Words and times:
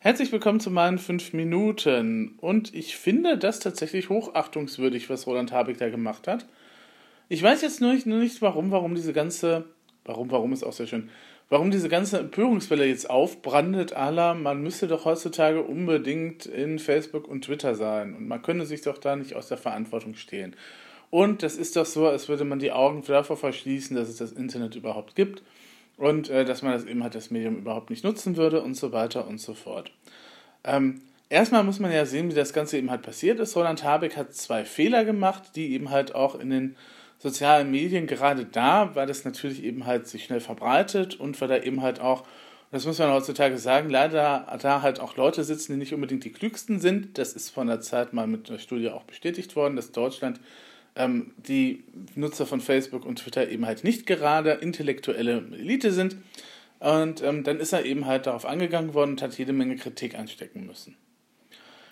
Herzlich 0.00 0.30
willkommen 0.30 0.60
zu 0.60 0.70
meinen 0.70 0.98
fünf 0.98 1.32
Minuten. 1.32 2.36
Und 2.40 2.72
ich 2.72 2.96
finde 2.96 3.36
das 3.36 3.58
tatsächlich 3.58 4.08
hochachtungswürdig, 4.08 5.10
was 5.10 5.26
Roland 5.26 5.50
Habeck 5.50 5.78
da 5.78 5.88
gemacht 5.88 6.28
hat. 6.28 6.46
Ich 7.28 7.42
weiß 7.42 7.62
jetzt 7.62 7.80
nur 7.80 7.92
nicht, 7.92 8.06
nur 8.06 8.20
nicht 8.20 8.40
warum, 8.40 8.70
warum 8.70 8.94
diese 8.94 9.12
ganze, 9.12 9.64
warum, 10.04 10.30
warum 10.30 10.52
ist 10.52 10.62
auch 10.62 10.72
sehr 10.72 10.86
schön, 10.86 11.10
warum 11.48 11.72
diese 11.72 11.88
ganze 11.88 12.20
Empörungswelle 12.20 12.86
jetzt 12.86 13.10
aufbrandet, 13.10 13.92
aller, 13.92 14.34
man 14.34 14.62
müsste 14.62 14.86
doch 14.86 15.04
heutzutage 15.04 15.62
unbedingt 15.62 16.46
in 16.46 16.78
Facebook 16.78 17.26
und 17.26 17.46
Twitter 17.46 17.74
sein 17.74 18.14
und 18.14 18.28
man 18.28 18.40
könne 18.40 18.66
sich 18.66 18.82
doch 18.82 18.98
da 18.98 19.16
nicht 19.16 19.34
aus 19.34 19.48
der 19.48 19.58
Verantwortung 19.58 20.14
stehlen. 20.14 20.54
Und 21.10 21.42
das 21.42 21.56
ist 21.56 21.74
doch 21.74 21.86
so, 21.86 22.06
als 22.06 22.28
würde 22.28 22.44
man 22.44 22.60
die 22.60 22.70
Augen 22.70 23.02
davor 23.04 23.36
verschließen, 23.36 23.96
dass 23.96 24.08
es 24.08 24.18
das 24.18 24.30
Internet 24.30 24.76
überhaupt 24.76 25.16
gibt 25.16 25.42
und 25.98 26.30
äh, 26.30 26.44
dass 26.44 26.62
man 26.62 26.72
das 26.72 26.84
eben 26.84 27.02
halt 27.02 27.14
das 27.14 27.30
Medium 27.30 27.58
überhaupt 27.58 27.90
nicht 27.90 28.04
nutzen 28.04 28.36
würde 28.36 28.62
und 28.62 28.74
so 28.74 28.92
weiter 28.92 29.26
und 29.26 29.38
so 29.38 29.52
fort. 29.52 29.92
Ähm, 30.64 31.02
erstmal 31.28 31.64
muss 31.64 31.80
man 31.80 31.92
ja 31.92 32.06
sehen, 32.06 32.30
wie 32.30 32.34
das 32.34 32.52
Ganze 32.52 32.78
eben 32.78 32.90
halt 32.90 33.02
passiert 33.02 33.40
ist. 33.40 33.56
Roland 33.56 33.84
Habeck 33.84 34.16
hat 34.16 34.32
zwei 34.32 34.64
Fehler 34.64 35.04
gemacht, 35.04 35.56
die 35.56 35.72
eben 35.72 35.90
halt 35.90 36.14
auch 36.14 36.38
in 36.38 36.50
den 36.50 36.76
sozialen 37.18 37.70
Medien 37.70 38.06
gerade 38.06 38.44
da, 38.44 38.94
weil 38.94 39.06
das 39.06 39.24
natürlich 39.24 39.64
eben 39.64 39.86
halt 39.86 40.06
sich 40.06 40.24
schnell 40.24 40.40
verbreitet 40.40 41.18
und 41.18 41.40
weil 41.40 41.48
da 41.48 41.58
eben 41.58 41.82
halt 41.82 42.00
auch, 42.00 42.24
das 42.70 42.86
muss 42.86 42.98
man 42.98 43.10
heutzutage 43.10 43.58
sagen, 43.58 43.90
leider 43.90 44.56
da 44.62 44.82
halt 44.82 45.00
auch 45.00 45.16
Leute 45.16 45.42
sitzen, 45.42 45.72
die 45.72 45.78
nicht 45.78 45.94
unbedingt 45.94 46.24
die 46.24 46.32
klügsten 46.32 46.78
sind. 46.78 47.18
Das 47.18 47.32
ist 47.32 47.50
von 47.50 47.66
der 47.66 47.80
Zeit 47.80 48.12
mal 48.12 48.28
mit 48.28 48.48
einer 48.48 48.60
Studie 48.60 48.90
auch 48.90 49.02
bestätigt 49.02 49.56
worden, 49.56 49.74
dass 49.74 49.90
Deutschland 49.90 50.38
ähm, 50.98 51.32
die 51.36 51.84
Nutzer 52.14 52.44
von 52.44 52.60
Facebook 52.60 53.06
und 53.06 53.20
Twitter 53.20 53.48
eben 53.48 53.66
halt 53.66 53.84
nicht 53.84 54.06
gerade 54.06 54.52
intellektuelle 54.52 55.44
Elite 55.52 55.92
sind. 55.92 56.16
Und 56.80 57.22
ähm, 57.22 57.44
dann 57.44 57.58
ist 57.58 57.72
er 57.72 57.84
eben 57.84 58.06
halt 58.06 58.26
darauf 58.26 58.44
angegangen 58.44 58.94
worden 58.94 59.12
und 59.12 59.22
hat 59.22 59.36
jede 59.38 59.52
Menge 59.52 59.76
Kritik 59.76 60.16
anstecken 60.16 60.66
müssen. 60.66 60.96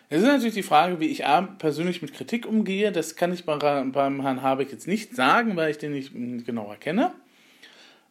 Jetzt 0.08 0.20
ist 0.20 0.28
natürlich 0.28 0.54
die 0.54 0.62
Frage, 0.62 1.00
wie 1.00 1.06
ich 1.06 1.24
persönlich 1.58 2.00
mit 2.00 2.12
Kritik 2.14 2.46
umgehe. 2.46 2.92
Das 2.92 3.16
kann 3.16 3.32
ich 3.32 3.44
beim 3.44 3.92
Herrn 3.92 4.42
Habeck 4.42 4.70
jetzt 4.70 4.86
nicht 4.86 5.16
sagen, 5.16 5.56
weil 5.56 5.70
ich 5.70 5.78
den 5.78 5.92
nicht 5.92 6.12
genauer 6.46 6.76
kenne. 6.76 7.12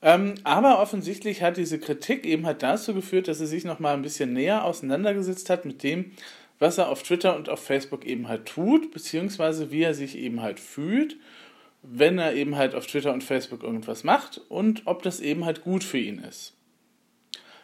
Ähm, 0.02 0.36
aber 0.44 0.80
offensichtlich 0.80 1.42
hat 1.42 1.56
diese 1.56 1.80
Kritik 1.80 2.26
eben 2.26 2.46
halt 2.46 2.64
dazu 2.64 2.94
geführt, 2.94 3.30
dass 3.30 3.40
er 3.40 3.48
sich 3.48 3.64
nochmal 3.64 3.96
ein 3.96 4.02
bisschen 4.02 4.34
näher 4.34 4.66
auseinandergesetzt 4.66 5.50
hat 5.50 5.64
mit 5.64 5.84
dem, 5.84 6.12
was 6.60 6.78
er 6.78 6.90
auf 6.90 7.04
Twitter 7.04 7.36
und 7.36 7.50
auf 7.50 7.64
Facebook 7.64 8.06
eben 8.06 8.28
halt 8.28 8.46
tut, 8.46 8.92
beziehungsweise 8.92 9.72
wie 9.72 9.84
er 9.84 9.94
sich 9.94 10.18
eben 10.18 10.42
halt 10.42 10.60
fühlt, 10.60 11.18
wenn 11.82 12.18
er 12.18 12.34
eben 12.34 12.56
halt 12.56 12.76
auf 12.76 12.88
Twitter 12.88 13.14
und 13.14 13.24
Facebook 13.24 13.64
irgendwas 13.64 14.04
macht 14.04 14.42
und 14.50 14.84
ob 14.86 15.04
das 15.04 15.20
eben 15.20 15.46
halt 15.46 15.64
gut 15.64 15.84
für 15.84 16.00
ihn 16.00 16.20
ist. 16.20 16.54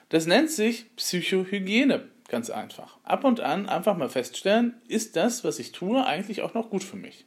Das 0.09 0.25
nennt 0.25 0.52
sich 0.52 0.94
Psychohygiene, 0.97 2.09
ganz 2.28 2.50
einfach. 2.50 2.97
Ab 3.03 3.23
und 3.23 3.39
an 3.39 3.67
einfach 3.67 3.95
mal 3.97 4.09
feststellen, 4.09 4.75
ist 4.88 5.16
das, 5.16 5.44
was 5.44 5.58
ich 5.58 5.72
tue, 5.72 6.06
eigentlich 6.06 6.42
auch 6.42 6.53
noch 6.53 6.69
gut 6.69 6.84
für 6.84 6.97
mich. 6.97 7.25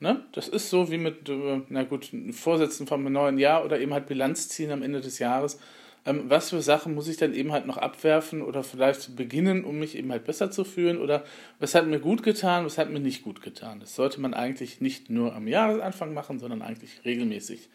Ne? 0.00 0.24
Das 0.32 0.48
ist 0.48 0.68
so 0.68 0.90
wie 0.90 0.98
mit, 0.98 1.28
äh, 1.28 1.60
na 1.68 1.84
gut, 1.84 2.10
Vorsätzen 2.32 2.88
vom 2.88 3.04
neuen 3.04 3.38
Jahr 3.38 3.64
oder 3.64 3.78
eben 3.78 3.92
halt 3.92 4.08
Bilanz 4.08 4.48
ziehen 4.48 4.72
am 4.72 4.82
Ende 4.82 5.00
des 5.00 5.20
Jahres 5.20 5.60
ähm, 6.04 6.24
was 6.28 6.50
für 6.50 6.62
Sachen 6.62 6.94
muss 6.94 7.08
ich 7.08 7.16
dann 7.16 7.34
eben 7.34 7.52
halt 7.52 7.66
noch 7.66 7.76
abwerfen 7.76 8.42
oder 8.42 8.64
vielleicht 8.64 9.14
beginnen, 9.14 9.64
um 9.64 9.78
mich 9.78 9.96
eben 9.96 10.10
halt 10.10 10.24
besser 10.24 10.50
zu 10.50 10.64
fühlen 10.64 10.98
oder 10.98 11.24
was 11.60 11.74
hat 11.74 11.86
mir 11.86 12.00
gut 12.00 12.22
getan, 12.22 12.64
was 12.64 12.78
hat 12.78 12.90
mir 12.90 13.00
nicht 13.00 13.22
gut 13.22 13.40
getan. 13.40 13.78
Das 13.80 13.94
sollte 13.94 14.20
man 14.20 14.34
eigentlich 14.34 14.80
nicht 14.80 15.10
nur 15.10 15.34
am 15.34 15.46
Jahresanfang 15.46 16.12
machen, 16.12 16.40
sondern 16.40 16.62
eigentlich 16.62 17.04
regelmäßig, 17.04 17.68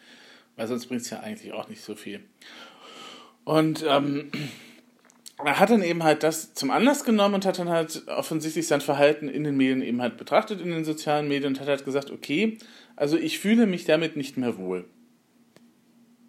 weil 0.57 0.67
sonst 0.67 0.87
bringt 0.87 1.01
es 1.01 1.09
ja 1.09 1.21
eigentlich 1.21 1.53
auch 1.53 1.69
nicht 1.69 1.81
so 1.81 1.95
viel. 1.95 2.19
Und 3.45 3.85
ähm, 3.87 4.29
er 5.37 5.59
hat 5.59 5.69
dann 5.69 5.83
eben 5.83 6.03
halt 6.03 6.23
das 6.23 6.53
zum 6.53 6.69
Anlass 6.69 7.05
genommen 7.05 7.35
und 7.35 7.45
hat 7.45 7.59
dann 7.59 7.69
halt 7.69 8.07
offensichtlich 8.07 8.67
sein 8.67 8.81
Verhalten 8.81 9.29
in 9.29 9.45
den 9.45 9.55
Medien 9.55 9.81
eben 9.81 10.01
halt 10.01 10.17
betrachtet, 10.17 10.59
in 10.59 10.71
den 10.71 10.83
sozialen 10.83 11.29
Medien 11.29 11.53
und 11.53 11.61
hat 11.61 11.67
halt 11.67 11.85
gesagt, 11.85 12.11
okay, 12.11 12.57
also 12.97 13.15
ich 13.15 13.39
fühle 13.39 13.67
mich 13.67 13.85
damit 13.85 14.17
nicht 14.17 14.35
mehr 14.35 14.57
wohl 14.57 14.85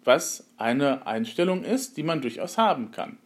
was 0.09 0.49
eine 0.57 1.05
Einstellung 1.05 1.63
ist, 1.63 1.97
die 1.97 2.03
man 2.03 2.19
durchaus 2.19 2.57
haben 2.57 2.89
kann. 2.89 3.19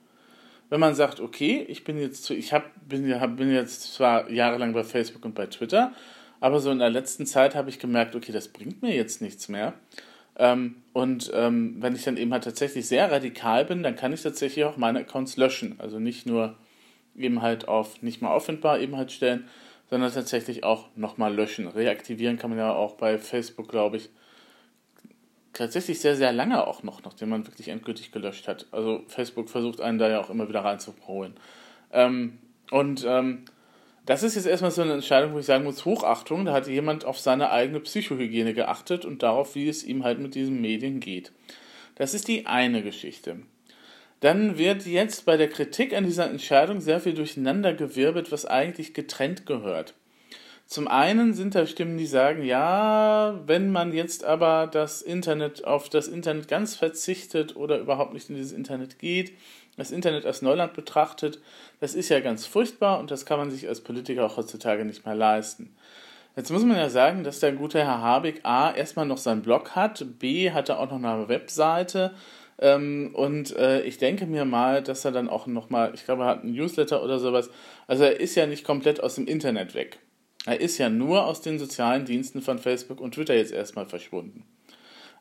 Wenn 0.70 0.82
man 0.82 0.96
sagt, 0.96 1.22
okay, 1.22 1.66
ich 1.70 1.86
bin 1.86 1.98
jetzt, 1.98 2.30
ich 2.30 2.52
hab, 2.52 2.66
bin, 2.90 3.04
bin 3.38 3.52
jetzt 3.54 3.94
zwar 3.94 4.30
jahrelang 4.30 4.74
bei 4.74 4.84
Facebook 4.84 5.24
und 5.24 5.34
bei 5.34 5.46
Twitter, 5.46 5.94
aber 6.42 6.60
so 6.60 6.72
in 6.72 6.80
der 6.80 6.90
letzten 6.90 7.26
Zeit 7.26 7.56
habe 7.56 7.70
ich 7.70 7.80
gemerkt, 7.80 8.18
okay, 8.18 8.34
das 8.34 8.50
bringt 8.50 8.82
mir 8.82 8.94
jetzt 8.94 9.22
nichts 9.22 9.48
mehr. 9.48 9.76
Ähm, 10.36 10.84
und 10.92 11.32
ähm, 11.34 11.78
wenn 11.80 11.96
ich 11.96 12.04
dann 12.04 12.18
eben 12.18 12.34
halt 12.34 12.44
tatsächlich 12.44 12.86
sehr 12.86 13.10
radikal 13.10 13.64
bin, 13.64 13.82
dann 13.82 13.96
kann 13.96 14.12
ich 14.12 14.22
tatsächlich 14.22 14.66
auch 14.66 14.76
meine 14.76 15.00
Accounts 15.00 15.38
löschen. 15.38 15.76
Also 15.78 16.00
nicht 16.00 16.26
nur 16.26 16.58
eben 17.16 17.42
halt 17.42 17.70
auf 17.70 18.02
nicht 18.02 18.22
mehr 18.22 18.32
auffindbar 18.32 18.80
eben 18.80 18.98
halt 18.98 19.14
stellen, 19.14 19.48
sondern 19.90 20.12
tatsächlich 20.12 20.66
auch 20.66 20.90
nochmal 20.98 21.34
löschen. 21.34 21.66
Reaktivieren 21.66 22.38
kann 22.38 22.50
man 22.50 22.60
ja 22.60 22.74
auch 22.74 22.96
bei 22.96 23.18
Facebook, 23.18 23.70
glaube 23.70 23.96
ich, 23.96 24.10
tatsächlich 25.54 26.00
sehr, 26.00 26.16
sehr 26.16 26.34
lange 26.34 26.68
auch 26.68 26.84
noch, 26.84 27.04
nachdem 27.04 27.30
man 27.30 27.48
wirklich 27.48 27.70
endgültig 27.70 28.12
gelöscht 28.12 28.48
hat. 28.48 28.66
Also 28.72 29.04
Facebook 29.08 29.50
versucht 29.50 29.82
einen 29.82 30.00
da 30.00 30.10
ja 30.10 30.20
auch 30.20 30.30
immer 30.30 30.50
wieder 30.50 30.66
reinzuholen. 30.66 31.36
Ähm, 31.92 32.40
und 32.72 33.06
ähm, 33.08 33.46
das 34.06 34.24
ist 34.24 34.36
jetzt 34.36 34.48
erstmal 34.48 34.72
so 34.72 34.82
eine 34.82 34.94
Entscheidung, 34.94 35.34
wo 35.34 35.40
ich 35.40 35.46
sagen 35.46 35.64
muss, 35.64 35.86
Hochachtung, 35.86 36.46
da 36.46 36.54
hat 36.54 36.68
jemand 36.68 37.06
auf 37.06 37.20
seine 37.20 37.52
eigene 37.52 37.80
Psychohygiene 37.80 38.54
geachtet 38.54 39.06
und 39.06 39.24
darauf, 39.24 39.56
wie 39.56 39.70
es 39.70 39.84
ihm 39.84 40.04
halt 40.04 40.20
mit 40.20 40.36
diesen 40.36 40.60
Medien 40.60 41.00
geht. 41.00 41.32
Das 41.96 42.14
ist 42.14 42.28
die 42.28 42.46
eine 42.46 42.84
Geschichte. 42.84 43.38
Dann 44.20 44.58
wird 44.58 44.86
jetzt 44.86 45.26
bei 45.26 45.38
der 45.38 45.50
Kritik 45.50 45.94
an 45.94 46.06
dieser 46.06 46.30
Entscheidung 46.30 46.82
sehr 46.82 47.00
viel 47.00 47.14
durcheinandergewirbelt, 47.14 48.32
was 48.32 48.46
eigentlich 48.46 48.94
getrennt 48.94 49.46
gehört. 49.46 49.94
Zum 50.74 50.88
einen 50.88 51.36
sind 51.36 51.54
da 51.54 51.68
Stimmen, 51.68 52.00
die 52.00 52.08
sagen, 52.08 52.44
ja, 52.44 53.40
wenn 53.46 53.72
man 53.72 53.94
jetzt 53.94 54.24
aber 54.24 54.66
das 54.66 55.04
Internet 55.04 55.66
auf 55.66 55.88
das 55.88 56.08
Internet 56.08 56.48
ganz 56.48 56.76
verzichtet 56.76 57.56
oder 57.56 57.78
überhaupt 57.78 58.16
nicht 58.16 58.28
in 58.32 58.36
dieses 58.36 58.54
Internet 58.54 58.98
geht, 58.98 59.34
das 59.78 59.92
Internet 59.92 60.26
als 60.26 60.42
Neuland 60.42 60.74
betrachtet, 60.74 61.40
das 61.80 61.94
ist 61.94 62.10
ja 62.10 62.22
ganz 62.22 62.48
furchtbar 62.48 63.00
und 63.00 63.12
das 63.12 63.28
kann 63.28 63.38
man 63.38 63.52
sich 63.52 63.68
als 63.68 63.82
Politiker 63.82 64.26
auch 64.26 64.38
heutzutage 64.38 64.84
nicht 64.84 65.06
mehr 65.06 65.14
leisten. 65.14 65.76
Jetzt 66.36 66.50
muss 66.50 66.66
man 66.66 66.78
ja 66.78 66.90
sagen, 66.90 67.24
dass 67.24 67.40
der 67.40 67.52
gute 67.52 67.78
Herr 67.78 68.02
Habeck 68.02 68.40
A 68.42 68.72
erstmal 68.72 69.06
noch 69.06 69.20
seinen 69.20 69.44
Blog 69.44 69.76
hat, 69.76 70.04
B 70.18 70.50
hat 70.50 70.70
er 70.70 70.80
auch 70.80 70.90
noch 70.90 71.04
eine 71.04 71.28
Webseite 71.28 72.16
ähm, 72.58 73.12
und 73.14 73.56
äh, 73.58 73.84
ich 73.84 74.00
denke 74.00 74.26
mir 74.26 74.44
mal, 74.44 74.82
dass 74.82 75.06
er 75.06 75.12
dann 75.12 75.30
auch 75.30 75.46
nochmal, 75.46 75.92
ich 75.94 76.04
glaube, 76.06 76.24
er 76.24 76.30
hat 76.30 76.42
einen 76.42 76.54
Newsletter 76.54 77.04
oder 77.04 77.20
sowas. 77.20 77.52
Also 77.86 78.06
er 78.06 78.20
ist 78.20 78.34
ja 78.34 78.48
nicht 78.48 78.64
komplett 78.64 79.04
aus 79.04 79.14
dem 79.14 79.28
Internet 79.28 79.76
weg. 79.76 80.00
Er 80.46 80.60
ist 80.60 80.78
ja 80.78 80.90
nur 80.90 81.26
aus 81.26 81.42
den 81.42 81.58
sozialen 81.58 82.06
Diensten 82.06 82.42
von 82.42 82.60
Facebook 82.60 83.00
und 83.00 83.16
Twitter 83.16 83.36
jetzt 83.36 83.54
erstmal 83.54 83.86
verschwunden. 83.86 84.46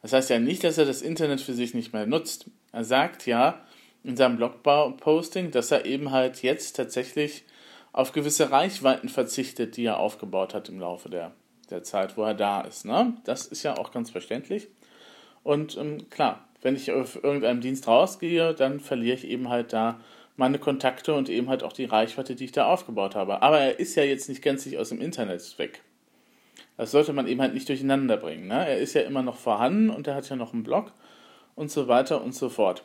Das 0.02 0.12
heißt 0.12 0.30
ja 0.30 0.40
nicht, 0.40 0.64
dass 0.64 0.78
er 0.78 0.84
das 0.84 1.00
Internet 1.00 1.40
für 1.40 1.54
sich 1.54 1.74
nicht 1.74 1.92
mehr 1.92 2.06
nutzt. 2.06 2.50
Er 2.72 2.84
sagt 2.84 3.26
ja 3.26 3.64
in 4.02 4.16
seinem 4.16 4.36
Blogposting, 4.36 5.52
dass 5.52 5.70
er 5.70 5.84
eben 5.86 6.10
halt 6.10 6.42
jetzt 6.42 6.74
tatsächlich 6.74 7.44
auf 7.92 8.12
gewisse 8.12 8.50
Reichweiten 8.50 9.08
verzichtet, 9.08 9.76
die 9.76 9.84
er 9.84 9.98
aufgebaut 9.98 10.54
hat 10.54 10.68
im 10.68 10.80
Laufe 10.80 11.08
der, 11.08 11.32
der 11.70 11.84
Zeit, 11.84 12.16
wo 12.16 12.24
er 12.24 12.34
da 12.34 12.62
ist. 12.62 12.84
Ne? 12.84 13.14
Das 13.24 13.46
ist 13.46 13.62
ja 13.62 13.76
auch 13.78 13.92
ganz 13.92 14.10
verständlich. 14.10 14.68
Und 15.44 15.76
ähm, 15.76 16.10
klar, 16.10 16.48
wenn 16.62 16.74
ich 16.74 16.90
auf 16.90 17.22
irgendeinem 17.22 17.60
Dienst 17.60 17.86
rausgehe, 17.86 18.54
dann 18.54 18.80
verliere 18.80 19.16
ich 19.16 19.26
eben 19.26 19.48
halt 19.50 19.72
da 19.72 20.00
meine 20.36 20.58
Kontakte 20.58 21.14
und 21.14 21.28
eben 21.28 21.48
halt 21.48 21.62
auch 21.62 21.72
die 21.72 21.84
Reichweite, 21.84 22.34
die 22.34 22.46
ich 22.46 22.52
da 22.52 22.66
aufgebaut 22.66 23.14
habe. 23.14 23.42
Aber 23.42 23.60
er 23.60 23.78
ist 23.78 23.94
ja 23.94 24.02
jetzt 24.02 24.28
nicht 24.28 24.42
gänzlich 24.42 24.78
aus 24.78 24.88
dem 24.88 25.00
Internet 25.00 25.58
weg. 25.58 25.82
Das 26.76 26.90
sollte 26.90 27.12
man 27.12 27.26
eben 27.26 27.40
halt 27.40 27.54
nicht 27.54 27.68
durcheinander 27.68 28.16
bringen. 28.16 28.48
Ne? 28.48 28.66
Er 28.66 28.78
ist 28.78 28.94
ja 28.94 29.02
immer 29.02 29.22
noch 29.22 29.36
vorhanden 29.36 29.90
und 29.90 30.06
er 30.06 30.14
hat 30.14 30.28
ja 30.28 30.36
noch 30.36 30.52
einen 30.52 30.62
Blog 30.62 30.92
und 31.54 31.70
so 31.70 31.86
weiter 31.86 32.22
und 32.22 32.34
so 32.34 32.48
fort. 32.48 32.82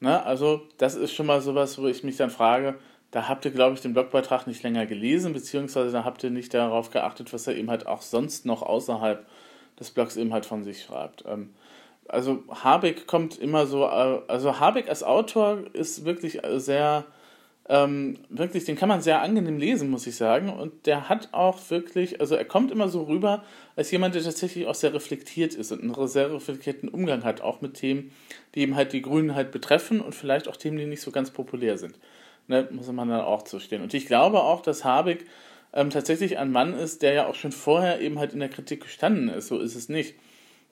Ne? 0.00 0.24
Also 0.24 0.62
das 0.78 0.94
ist 0.94 1.12
schon 1.12 1.26
mal 1.26 1.40
sowas, 1.40 1.78
wo 1.78 1.86
ich 1.86 2.04
mich 2.04 2.16
dann 2.16 2.30
frage, 2.30 2.78
da 3.10 3.28
habt 3.28 3.44
ihr, 3.44 3.50
glaube 3.50 3.74
ich, 3.74 3.80
den 3.80 3.94
Blogbeitrag 3.94 4.46
nicht 4.46 4.62
länger 4.62 4.86
gelesen, 4.86 5.32
beziehungsweise 5.32 5.92
da 5.92 6.04
habt 6.04 6.22
ihr 6.24 6.30
nicht 6.30 6.52
darauf 6.52 6.90
geachtet, 6.90 7.32
was 7.32 7.46
er 7.46 7.56
eben 7.56 7.70
halt 7.70 7.86
auch 7.86 8.02
sonst 8.02 8.44
noch 8.44 8.62
außerhalb 8.62 9.26
des 9.80 9.90
Blogs 9.90 10.16
eben 10.16 10.32
halt 10.32 10.44
von 10.44 10.64
sich 10.64 10.82
schreibt. 10.82 11.24
Ähm, 11.26 11.54
also 12.08 12.42
Habeck 12.48 13.06
kommt 13.06 13.38
immer 13.38 13.66
so, 13.66 13.84
äh, 13.84 14.20
also 14.28 14.58
Habeck 14.58 14.88
als 14.88 15.02
Autor 15.02 15.64
ist 15.74 16.04
wirklich 16.04 16.40
sehr, 16.56 17.04
ähm, 17.68 18.18
wirklich, 18.30 18.64
den 18.64 18.76
kann 18.76 18.88
man 18.88 19.02
sehr 19.02 19.20
angenehm 19.20 19.58
lesen, 19.58 19.90
muss 19.90 20.06
ich 20.06 20.16
sagen. 20.16 20.48
Und 20.48 20.86
der 20.86 21.08
hat 21.08 21.28
auch 21.32 21.58
wirklich, 21.68 22.20
also 22.20 22.34
er 22.34 22.46
kommt 22.46 22.70
immer 22.70 22.88
so 22.88 23.02
rüber, 23.02 23.44
als 23.76 23.90
jemand, 23.90 24.14
der 24.14 24.22
tatsächlich 24.22 24.66
auch 24.66 24.74
sehr 24.74 24.94
reflektiert 24.94 25.54
ist 25.54 25.70
und 25.70 25.82
einen 25.82 26.08
sehr 26.08 26.32
reflektierten 26.32 26.88
Umgang 26.88 27.24
hat, 27.24 27.42
auch 27.42 27.60
mit 27.60 27.74
Themen, 27.74 28.10
die 28.54 28.60
eben 28.60 28.74
halt 28.74 28.92
die 28.92 29.02
Grünen 29.02 29.34
halt 29.34 29.52
betreffen 29.52 30.00
und 30.00 30.14
vielleicht 30.14 30.48
auch 30.48 30.56
Themen, 30.56 30.78
die 30.78 30.86
nicht 30.86 31.02
so 31.02 31.10
ganz 31.10 31.30
populär 31.30 31.78
sind. 31.78 31.98
Ne, 32.46 32.66
muss 32.70 32.90
man 32.90 33.08
dann 33.10 33.20
auch 33.20 33.42
zustehen. 33.42 33.82
Und 33.82 33.92
ich 33.92 34.06
glaube 34.06 34.40
auch, 34.40 34.62
dass 34.62 34.82
Habeck 34.82 35.26
ähm, 35.74 35.90
tatsächlich 35.90 36.38
ein 36.38 36.50
Mann 36.50 36.72
ist, 36.72 37.02
der 37.02 37.12
ja 37.12 37.26
auch 37.26 37.34
schon 37.34 37.52
vorher 37.52 38.00
eben 38.00 38.18
halt 38.18 38.32
in 38.32 38.40
der 38.40 38.48
Kritik 38.48 38.84
gestanden 38.84 39.28
ist. 39.28 39.48
So 39.48 39.58
ist 39.58 39.74
es 39.74 39.90
nicht 39.90 40.14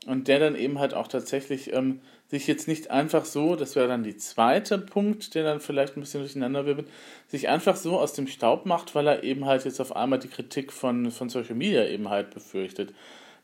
und 0.06 0.28
der 0.28 0.38
dann 0.38 0.54
eben 0.54 0.78
halt 0.78 0.94
auch 0.94 1.08
tatsächlich 1.08 1.72
ähm, 1.72 2.00
sich 2.28 2.46
jetzt 2.46 2.68
nicht 2.68 2.90
einfach 2.90 3.24
so, 3.24 3.56
das 3.56 3.76
wäre 3.76 3.88
dann 3.88 4.04
die 4.04 4.16
zweite 4.16 4.78
Punkt, 4.78 5.34
der 5.34 5.44
dann 5.44 5.60
vielleicht 5.60 5.96
ein 5.96 6.00
bisschen 6.00 6.20
durcheinander 6.20 6.64
wirbelt, 6.64 6.88
sich 7.28 7.48
einfach 7.48 7.76
so 7.76 7.98
aus 7.98 8.12
dem 8.12 8.28
Staub 8.28 8.66
macht, 8.66 8.94
weil 8.94 9.06
er 9.06 9.24
eben 9.24 9.46
halt 9.46 9.64
jetzt 9.64 9.80
auf 9.80 9.94
einmal 9.94 10.18
die 10.18 10.28
Kritik 10.28 10.72
von, 10.72 11.10
von 11.10 11.28
Social 11.28 11.56
Media 11.56 11.84
eben 11.86 12.08
halt 12.08 12.30
befürchtet. 12.30 12.94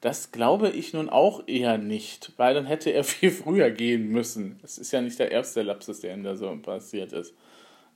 Das 0.00 0.32
glaube 0.32 0.70
ich 0.70 0.92
nun 0.92 1.08
auch 1.08 1.44
eher 1.46 1.78
nicht, 1.78 2.32
weil 2.36 2.54
dann 2.54 2.66
hätte 2.66 2.90
er 2.90 3.04
viel 3.04 3.30
früher 3.30 3.70
gehen 3.70 4.08
müssen. 4.08 4.60
Es 4.62 4.78
ist 4.78 4.92
ja 4.92 5.00
nicht 5.00 5.18
der 5.18 5.32
erste 5.32 5.62
Lapsus, 5.62 6.00
der 6.00 6.14
ihm 6.14 6.22
da 6.22 6.36
so 6.36 6.56
passiert 6.56 7.12
ist. 7.12 7.34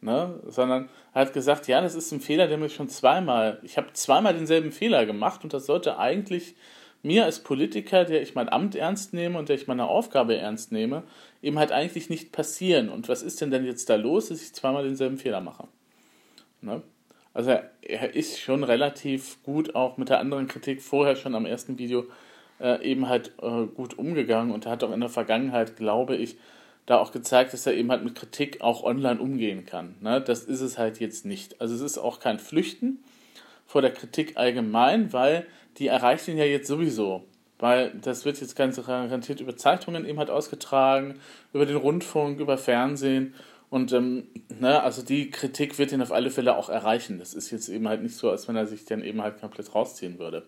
Ne? 0.01 0.41
Sondern 0.47 0.89
er 1.15 1.23
hat 1.23 1.33
gesagt, 1.33 1.69
ja, 1.69 1.81
das 1.81 1.95
ist 1.95 2.13
ein 2.13 2.21
Fehler, 2.21 2.49
der 2.49 2.59
mir 2.59 2.69
schon 2.69 2.89
zweimal, 2.89 3.61
ich 3.63 3.77
habe 3.77 3.93
zweimal 3.93 4.35
denselben 4.35 4.73
Fehler 4.73 5.07
gemacht 5.07 5.43
und 5.43 5.53
das 5.53 5.67
sollte 5.67 5.99
eigentlich 5.99 6.55
mir 7.03 7.25
als 7.25 7.41
Politiker, 7.41 8.05
der 8.05 8.23
ich 8.23 8.35
mein 8.35 8.49
Amt 8.49 8.75
ernst 8.75 9.13
nehme 9.13 9.39
und 9.39 9.49
der 9.49 9.57
ich 9.57 9.67
meine 9.67 9.87
Aufgabe 9.87 10.37
ernst 10.37 10.73
nehme, 10.73 11.03
eben 11.43 11.59
halt 11.59 11.73
eigentlich 11.73 12.11
nicht 12.11 12.33
passieren. 12.33 12.89
Und 12.89 13.09
was 13.09 13.23
ist 13.23 13.41
denn 13.41 13.51
denn 13.51 13.65
jetzt 13.65 13.89
da 13.89 13.97
los, 13.97 14.29
dass 14.29 14.43
ich 14.43 14.53
zweimal 14.55 14.85
denselben 14.85 15.19
Fehler 15.19 15.41
mache? 15.41 15.69
Ne? 16.61 16.83
Also 17.33 17.51
er, 17.51 17.71
er, 17.83 18.15
ist 18.15 18.41
schon 18.41 18.65
relativ 18.65 19.43
gut 19.43 19.75
auch 19.75 19.99
mit 19.99 20.09
der 20.09 20.21
anderen 20.21 20.49
Kritik 20.49 20.83
vorher 20.83 21.17
schon 21.17 21.35
am 21.35 21.47
ersten 21.47 21.79
Video 21.79 22.07
äh, 22.61 22.83
eben 22.83 23.09
halt 23.09 23.33
äh, 23.43 23.67
gut 23.67 23.99
umgegangen 23.99 24.53
und 24.53 24.65
er 24.65 24.73
hat 24.73 24.83
auch 24.83 24.93
in 24.93 25.01
der 25.01 25.11
Vergangenheit, 25.11 25.77
glaube 25.77 26.17
ich, 26.17 26.37
da 26.87 26.99
auch 26.99 27.13
gezeigt, 27.13 27.53
dass 27.53 27.67
er 27.67 27.75
eben 27.75 27.91
halt 27.91 28.05
mit 28.05 28.15
Kritik 28.15 28.63
auch 28.63 28.85
online 28.85 29.21
umgehen 29.21 29.67
kann. 29.67 29.97
Ne? 30.01 30.21
Das 30.21 30.45
ist 30.45 30.61
es 30.61 30.79
halt 30.79 31.01
jetzt 31.01 31.27
nicht. 31.27 31.61
Also 31.61 31.75
es 31.75 31.81
ist 31.81 31.99
auch 31.99 32.21
kein 32.21 32.39
Flüchten 32.39 33.01
vor 33.67 33.83
der 33.83 33.93
Kritik 33.93 34.37
allgemein, 34.37 35.13
weil 35.13 35.47
die 35.79 35.89
erreicht 35.89 36.29
ihn 36.29 36.39
ja 36.39 36.45
jetzt 36.45 36.69
sowieso. 36.69 37.25
Weil 37.59 37.93
das 38.03 38.25
wird 38.25 38.41
jetzt 38.41 38.55
ganz 38.55 38.77
garantiert 38.77 39.41
über 39.41 39.57
Zeitungen 39.57 40.05
eben 40.05 40.19
halt 40.19 40.29
ausgetragen, 40.31 41.19
über 41.53 41.65
den 41.65 41.77
Rundfunk, 41.77 42.39
über 42.39 42.59
Fernsehen. 42.59 43.35
Und 43.71 43.93
ähm, 43.93 44.29
ne, 44.61 44.83
also 44.83 45.03
die 45.03 45.31
Kritik 45.31 45.79
wird 45.79 45.93
ihn 45.93 46.03
auf 46.03 46.13
alle 46.13 46.31
Fälle 46.31 46.57
auch 46.57 46.69
erreichen. 46.69 47.19
Das 47.19 47.33
ist 47.33 47.51
jetzt 47.51 47.69
eben 47.69 47.89
halt 47.89 48.03
nicht 48.03 48.17
so, 48.17 48.31
als 48.31 48.47
wenn 48.47 48.57
er 48.57 48.67
sich 48.67 48.85
dann 48.85 49.03
eben 49.03 49.23
halt 49.23 49.41
komplett 49.41 49.75
rausziehen 49.75 50.19
würde. 50.19 50.47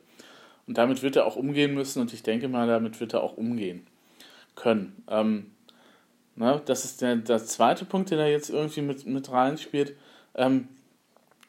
Und 0.67 0.77
damit 0.77 1.03
wird 1.03 1.17
er 1.17 1.25
auch 1.25 1.37
umgehen 1.37 1.73
müssen 1.73 2.03
und 2.03 2.13
ich 2.13 2.23
denke 2.23 2.47
mal, 2.47 2.69
damit 2.69 3.01
wird 3.01 3.15
er 3.15 3.23
auch 3.23 3.39
umgehen 3.39 3.87
können. 4.55 5.03
Ähm, 5.09 5.53
ne, 6.37 6.61
das 6.67 6.85
ist 6.85 7.01
der, 7.01 7.17
der 7.17 7.39
zweite 7.39 7.87
Punkt, 7.87 8.11
der 8.11 8.19
da 8.19 8.27
jetzt 8.27 8.51
irgendwie 8.51 8.83
mit, 8.83 9.07
mit 9.07 9.33
reinspielt. 9.33 9.97
Ähm, 10.35 10.69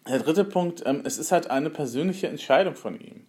der 0.07 0.19
dritte 0.19 0.45
Punkt, 0.45 0.83
ähm, 0.85 1.01
es 1.03 1.17
ist 1.17 1.33
halt 1.33 1.51
eine 1.51 1.69
persönliche 1.69 2.29
Entscheidung 2.29 2.75
von 2.75 2.97
ihm 2.97 3.25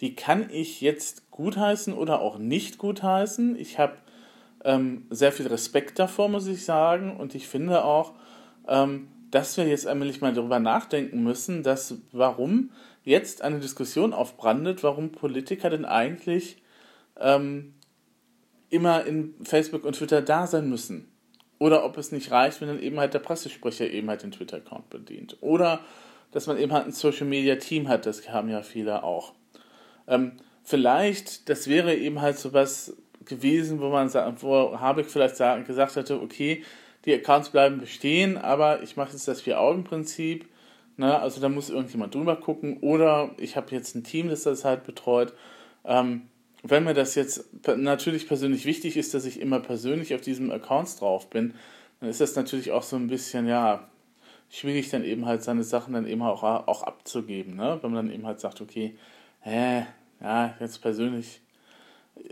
die 0.00 0.14
kann 0.14 0.50
ich 0.50 0.80
jetzt 0.80 1.30
gutheißen 1.30 1.94
oder 1.94 2.20
auch 2.20 2.38
nicht 2.38 2.78
gutheißen. 2.78 3.56
Ich 3.56 3.78
habe 3.78 3.96
ähm, 4.64 5.06
sehr 5.10 5.32
viel 5.32 5.46
Respekt 5.46 5.98
davor, 5.98 6.28
muss 6.28 6.46
ich 6.46 6.64
sagen. 6.64 7.16
Und 7.16 7.34
ich 7.34 7.48
finde 7.48 7.84
auch, 7.84 8.14
ähm, 8.68 9.08
dass 9.30 9.56
wir 9.56 9.66
jetzt 9.66 9.86
eigentlich 9.86 10.20
mal 10.20 10.32
darüber 10.32 10.58
nachdenken 10.58 11.22
müssen, 11.22 11.62
dass 11.62 11.96
warum 12.12 12.70
jetzt 13.04 13.42
eine 13.42 13.60
Diskussion 13.60 14.12
aufbrandet, 14.12 14.82
warum 14.82 15.10
Politiker 15.10 15.70
denn 15.70 15.84
eigentlich 15.84 16.62
ähm, 17.18 17.74
immer 18.70 19.04
in 19.04 19.34
Facebook 19.42 19.84
und 19.84 19.96
Twitter 19.96 20.22
da 20.22 20.46
sein 20.46 20.68
müssen. 20.68 21.08
Oder 21.58 21.84
ob 21.84 21.96
es 21.96 22.10
nicht 22.10 22.30
reicht, 22.30 22.60
wenn 22.60 22.68
dann 22.68 22.80
eben 22.80 22.98
halt 22.98 23.14
der 23.14 23.20
Pressesprecher 23.20 23.88
eben 23.88 24.08
halt 24.08 24.22
den 24.22 24.32
Twitter-Account 24.32 24.90
bedient. 24.90 25.36
Oder 25.40 25.80
dass 26.32 26.46
man 26.46 26.58
eben 26.58 26.72
halt 26.72 26.86
ein 26.86 26.92
Social-Media-Team 26.92 27.88
hat, 27.88 28.06
das 28.06 28.28
haben 28.28 28.48
ja 28.48 28.62
viele 28.62 29.04
auch. 29.04 29.34
Ähm, 30.08 30.32
vielleicht, 30.62 31.48
das 31.48 31.68
wäre 31.68 31.94
eben 31.94 32.20
halt 32.20 32.38
so 32.38 32.52
was 32.52 32.96
gewesen, 33.24 33.80
wo 33.80 33.88
man 33.88 34.12
wo 34.40 34.78
Habeck 34.78 35.06
vielleicht 35.06 35.36
sagen, 35.36 35.64
gesagt 35.64 35.96
hätte, 35.96 36.20
okay, 36.20 36.64
die 37.04 37.14
Accounts 37.14 37.50
bleiben 37.50 37.78
bestehen, 37.78 38.38
aber 38.38 38.82
ich 38.82 38.96
mache 38.96 39.12
jetzt 39.12 39.26
das 39.26 39.40
Vier-Augen-Prinzip. 39.40 40.48
Ne? 40.96 41.18
Also 41.18 41.40
da 41.40 41.48
muss 41.48 41.70
irgendjemand 41.70 42.14
drüber 42.14 42.36
gucken. 42.36 42.78
Oder 42.80 43.30
ich 43.38 43.56
habe 43.56 43.74
jetzt 43.74 43.94
ein 43.94 44.04
Team, 44.04 44.28
das 44.28 44.44
das 44.44 44.64
halt 44.64 44.84
betreut. 44.84 45.32
Ähm, 45.84 46.28
wenn 46.62 46.84
mir 46.84 46.94
das 46.94 47.16
jetzt 47.16 47.48
natürlich 47.76 48.28
persönlich 48.28 48.66
wichtig 48.66 48.96
ist, 48.96 49.14
dass 49.14 49.24
ich 49.24 49.40
immer 49.40 49.58
persönlich 49.58 50.14
auf 50.14 50.20
diesem 50.20 50.52
Accounts 50.52 50.96
drauf 50.96 51.28
bin, 51.28 51.54
dann 52.00 52.08
ist 52.08 52.20
das 52.20 52.36
natürlich 52.36 52.70
auch 52.70 52.84
so 52.84 52.96
ein 52.96 53.08
bisschen, 53.08 53.48
ja, 53.48 53.88
schwierig 54.48 54.90
dann 54.90 55.02
eben 55.02 55.26
halt 55.26 55.42
seine 55.42 55.64
Sachen 55.64 55.94
dann 55.94 56.06
eben 56.06 56.22
auch, 56.22 56.42
auch 56.42 56.82
abzugeben. 56.82 57.56
Ne? 57.56 57.78
Wenn 57.80 57.90
man 57.92 58.06
dann 58.06 58.14
eben 58.14 58.26
halt 58.26 58.38
sagt, 58.38 58.60
okay, 58.60 58.96
hä, 59.42 59.86
ja, 60.20 60.54
jetzt 60.60 60.80
persönlich, 60.80 61.40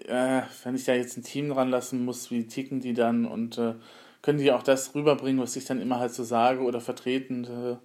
äh, 0.06 0.42
wenn 0.64 0.74
ich 0.74 0.84
da 0.84 0.94
jetzt 0.94 1.16
ein 1.16 1.24
Team 1.24 1.50
dran 1.50 1.70
lassen 1.70 2.04
muss, 2.04 2.30
wie 2.30 2.46
ticken 2.46 2.80
die 2.80 2.94
dann 2.94 3.26
und 3.26 3.58
äh, 3.58 3.74
können 4.22 4.38
die 4.38 4.52
auch 4.52 4.62
das 4.62 4.94
rüberbringen, 4.94 5.42
was 5.42 5.56
ich 5.56 5.64
dann 5.64 5.80
immer 5.80 5.98
halt 5.98 6.12
so 6.12 6.24
sage 6.24 6.62
oder 6.62 6.80
vertreten 6.80 7.44
äh, 7.44 7.76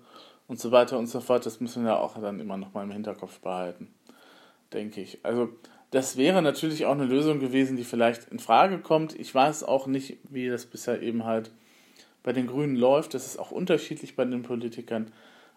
und 0.48 0.60
so 0.60 0.72
weiter 0.72 1.00
und 1.00 1.07
so 1.07 1.22
fort, 1.22 1.45
das 1.45 1.60
müssen 1.60 1.83
wir 1.83 1.92
ja 1.92 2.00
auch 2.00 2.19
dann 2.19 2.39
immer 2.39 2.57
noch 2.57 2.74
mal 2.74 2.83
im 2.83 2.92
Hinterkopf 2.92 3.39
behalten, 3.39 3.94
denke 4.74 5.01
ich. 5.01 5.19
Also 5.24 5.50
das 5.92 6.18
wäre 6.18 6.42
natürlich 6.42 6.86
auch 6.86 6.92
eine 6.92 7.06
Lösung 7.06 7.39
gewesen, 7.39 7.78
die 7.78 7.83
vielleicht 7.83 8.30
in 8.30 8.39
Frage 8.39 8.80
kommt. 8.80 9.18
Ich 9.18 9.33
weiß 9.33 9.63
auch 9.63 9.88
nicht, 9.88 10.18
wie 10.30 10.50
das 10.50 10.66
bisher 10.66 11.01
eben 11.01 11.24
halt 11.24 11.51
bei 12.21 12.33
den 12.33 12.48
Grünen 12.48 12.75
läuft. 12.75 13.13
Das 13.13 13.25
ist 13.25 13.38
auch 13.38 13.51
unterschiedlich 13.51 14.16
bei 14.16 14.25
den 14.25 14.44
Politikern. 14.44 15.12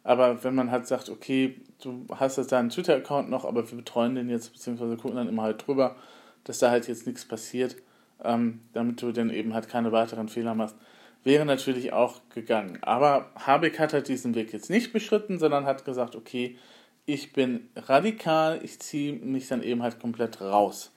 Aber 0.05 0.43
wenn 0.45 0.55
man 0.55 0.71
halt 0.71 0.87
sagt, 0.87 1.11
okay, 1.11 1.61
du 1.83 2.06
hast 2.15 2.39
jetzt 2.39 2.53
deinen 2.53 2.71
Twitter-Account 2.71 3.29
noch, 3.29 3.45
aber 3.45 3.71
wir 3.71 3.77
betreuen 3.77 4.15
den 4.15 4.31
jetzt, 4.31 4.53
beziehungsweise 4.53 4.97
gucken 4.97 5.17
dann 5.17 5.29
immer 5.29 5.43
halt 5.43 5.67
drüber, 5.67 5.97
dass 6.45 6.59
da 6.59 6.71
halt 6.71 6.89
jetzt 6.89 7.06
nichts 7.06 7.25
passiert, 7.25 7.77
ähm, 8.25 8.61
damit 8.73 9.03
du 9.03 9.12
dann 9.12 9.31
eben 9.31 9.55
halt 9.55 9.69
keine 9.69 9.93
weiteren 9.93 10.29
Fehler 10.29 10.55
machst, 10.55 10.77
wäre 11.25 11.45
natürlich 11.45 11.93
auch 11.93 12.21
gegangen. 12.35 12.79
Aber 12.83 13.31
Habeck 13.37 13.79
hat 13.79 13.93
halt 13.93 14.09
diesen 14.09 14.35
Weg 14.35 14.53
jetzt 14.53 14.71
nicht 14.71 14.93
beschritten, 14.93 15.39
sondern 15.39 15.67
hat 15.67 15.85
gesagt, 15.85 16.17
okay, 16.17 16.56
ich 17.06 17.33
bin 17.33 17.69
radikal, 17.77 18.61
ich 18.62 18.81
ziehe 18.81 19.15
mich 19.15 19.49
dann 19.49 19.62
eben 19.62 19.83
halt 19.83 20.00
komplett 20.00 20.41
raus. 20.41 20.93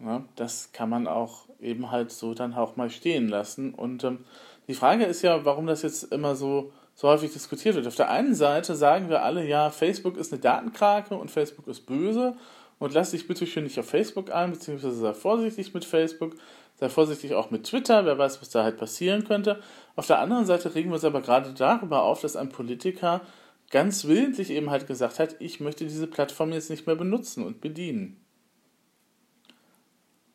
Ja, 0.00 0.24
das 0.36 0.72
kann 0.72 0.88
man 0.88 1.06
auch 1.06 1.46
eben 1.60 1.90
halt 1.90 2.10
so 2.10 2.34
dann 2.34 2.54
auch 2.54 2.76
mal 2.76 2.90
stehen 2.90 3.28
lassen. 3.28 3.74
Und 3.74 4.02
ähm, 4.04 4.24
die 4.66 4.74
Frage 4.74 5.04
ist 5.04 5.22
ja, 5.22 5.44
warum 5.44 5.66
das 5.66 5.82
jetzt 5.82 6.04
immer 6.04 6.34
so 6.34 6.72
so 7.00 7.08
häufig 7.08 7.32
diskutiert 7.32 7.76
wird. 7.76 7.86
Auf 7.86 7.94
der 7.94 8.10
einen 8.10 8.34
Seite 8.34 8.76
sagen 8.76 9.08
wir 9.08 9.22
alle, 9.22 9.46
ja, 9.46 9.70
Facebook 9.70 10.18
ist 10.18 10.34
eine 10.34 10.42
Datenkrake 10.42 11.16
und 11.16 11.30
Facebook 11.30 11.66
ist 11.66 11.86
böse 11.86 12.36
und 12.78 12.92
lass 12.92 13.12
dich 13.12 13.26
bitte 13.26 13.46
schön 13.46 13.64
nicht 13.64 13.78
auf 13.78 13.88
Facebook 13.88 14.30
ein, 14.30 14.50
beziehungsweise 14.50 14.96
sei 14.96 15.14
vorsichtig 15.14 15.72
mit 15.72 15.86
Facebook, 15.86 16.34
sei 16.74 16.90
vorsichtig 16.90 17.32
auch 17.32 17.50
mit 17.50 17.64
Twitter, 17.64 18.04
wer 18.04 18.18
weiß, 18.18 18.42
was 18.42 18.50
da 18.50 18.64
halt 18.64 18.76
passieren 18.76 19.24
könnte. 19.24 19.62
Auf 19.96 20.08
der 20.08 20.18
anderen 20.18 20.44
Seite 20.44 20.74
regen 20.74 20.90
wir 20.90 20.96
uns 20.96 21.04
aber 21.06 21.22
gerade 21.22 21.54
darüber 21.54 22.02
auf, 22.02 22.20
dass 22.20 22.36
ein 22.36 22.50
Politiker 22.50 23.22
ganz 23.70 24.04
willentlich 24.04 24.50
eben 24.50 24.68
halt 24.68 24.86
gesagt 24.86 25.20
hat, 25.20 25.36
ich 25.38 25.58
möchte 25.58 25.84
diese 25.84 26.06
Plattform 26.06 26.52
jetzt 26.52 26.68
nicht 26.68 26.86
mehr 26.86 26.96
benutzen 26.96 27.46
und 27.46 27.62
bedienen. 27.62 28.22